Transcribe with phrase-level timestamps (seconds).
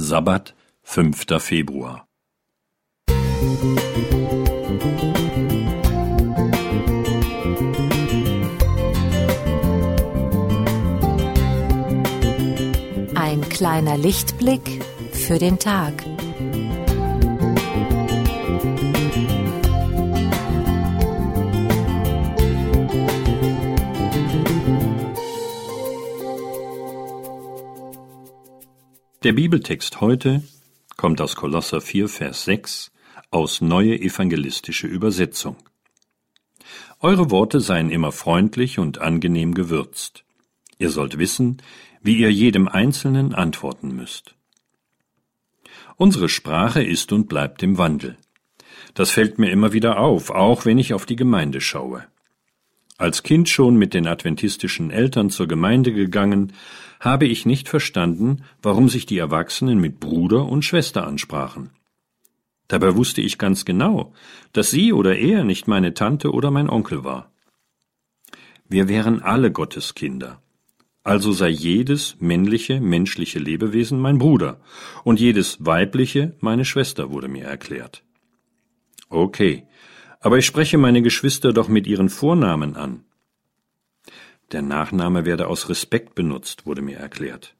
[0.00, 0.54] Sabbat,
[0.84, 1.26] 5.
[1.40, 2.06] Februar.
[13.16, 15.94] Ein kleiner Lichtblick für den Tag.
[29.24, 30.44] Der Bibeltext heute
[30.96, 32.92] kommt aus Kolosser 4, Vers 6
[33.32, 35.56] aus Neue Evangelistische Übersetzung.
[37.00, 40.22] Eure Worte seien immer freundlich und angenehm gewürzt.
[40.78, 41.60] Ihr sollt wissen,
[42.00, 44.36] wie ihr jedem Einzelnen antworten müsst.
[45.96, 48.16] Unsere Sprache ist und bleibt im Wandel.
[48.94, 52.06] Das fällt mir immer wieder auf, auch wenn ich auf die Gemeinde schaue.
[52.98, 56.52] Als Kind schon mit den adventistischen Eltern zur Gemeinde gegangen,
[56.98, 61.70] habe ich nicht verstanden, warum sich die Erwachsenen mit Bruder und Schwester ansprachen.
[62.66, 64.12] Dabei wusste ich ganz genau,
[64.52, 67.30] dass sie oder er nicht meine Tante oder mein Onkel war.
[68.68, 70.42] Wir wären alle Gottes Kinder.
[71.04, 74.60] Also sei jedes männliche, menschliche Lebewesen mein Bruder
[75.04, 78.02] und jedes weibliche meine Schwester, wurde mir erklärt.
[79.08, 79.66] Okay,
[80.20, 83.04] aber ich spreche meine Geschwister doch mit ihren Vornamen an.
[84.52, 87.54] Der Nachname werde aus Respekt benutzt, wurde mir erklärt.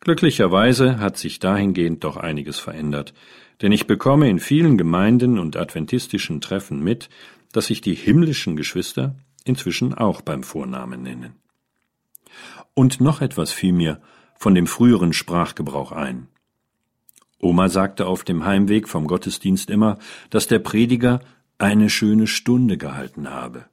[0.00, 3.12] Glücklicherweise hat sich dahingehend doch einiges verändert,
[3.60, 7.10] denn ich bekomme in vielen Gemeinden und adventistischen Treffen mit,
[7.52, 11.34] dass sich die himmlischen Geschwister inzwischen auch beim Vornamen nennen.
[12.74, 14.00] Und noch etwas fiel mir
[14.36, 16.28] von dem früheren Sprachgebrauch ein.
[17.40, 21.20] Oma sagte auf dem Heimweg vom Gottesdienst immer, dass der Prediger
[21.58, 23.64] eine schöne Stunde gehalten habe.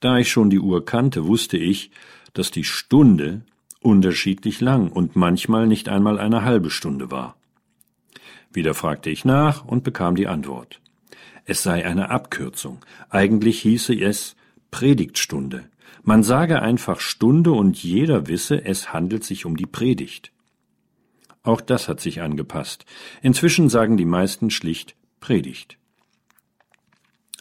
[0.00, 1.90] Da ich schon die Uhr kannte, wusste ich,
[2.34, 3.42] dass die Stunde
[3.80, 7.36] unterschiedlich lang und manchmal nicht einmal eine halbe Stunde war.
[8.52, 10.80] Wieder fragte ich nach und bekam die Antwort.
[11.44, 12.84] Es sei eine Abkürzung.
[13.08, 14.36] Eigentlich hieße es
[14.70, 15.64] Predigtstunde.
[16.02, 20.32] Man sage einfach Stunde und jeder wisse, es handelt sich um die Predigt.
[21.46, 22.84] Auch das hat sich angepasst.
[23.22, 25.78] Inzwischen sagen die meisten schlicht Predigt.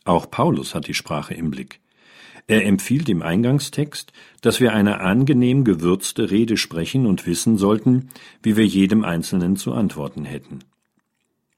[0.04, 1.80] Auch Paulus hat die Sprache im Blick.
[2.46, 8.10] Er empfiehlt im Eingangstext, dass wir eine angenehm gewürzte Rede sprechen und wissen sollten,
[8.44, 10.60] wie wir jedem Einzelnen zu antworten hätten.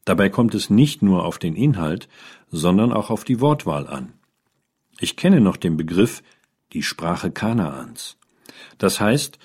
[0.06, 2.07] Dabei kommt es nicht nur auf den Inhalt,
[2.50, 4.13] sondern auch auf die Wortwahl an.
[5.02, 6.24] Ich kenne noch den Begriff
[6.72, 8.16] die Sprache Kanaans.
[8.78, 9.38] Das heißt,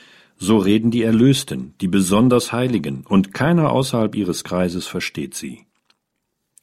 [0.42, 5.66] so reden die Erlösten, die besonders Heiligen, und keiner außerhalb ihres Kreises versteht sie.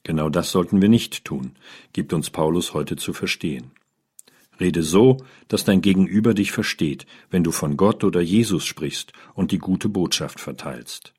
[0.03, 1.53] Genau das sollten wir nicht tun,
[1.93, 3.71] gibt uns Paulus heute zu verstehen.
[4.59, 9.53] Rede so, dass dein Gegenüber dich versteht, wenn du von Gott oder Jesus sprichst und
[9.53, 11.13] die gute Botschaft verteilst.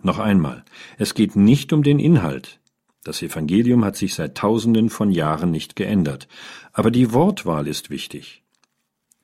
[0.00, 0.64] Noch einmal,
[0.98, 2.60] es geht nicht um den Inhalt.
[3.02, 6.28] Das Evangelium hat sich seit Tausenden von Jahren nicht geändert,
[6.72, 8.44] aber die Wortwahl ist wichtig.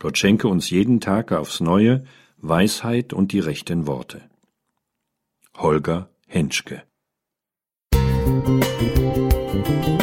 [0.00, 2.04] Gott schenke uns jeden Tag aufs Neue
[2.42, 4.22] Weisheit und die rechten Worte.
[5.56, 6.82] Holger Henschke
[7.92, 9.99] Musik